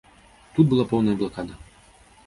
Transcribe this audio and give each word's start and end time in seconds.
Тут 0.55 0.71
была 0.71 0.87
поўная 0.95 1.15
блакада. 1.21 1.53